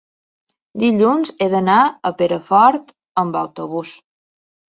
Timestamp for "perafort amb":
2.21-3.39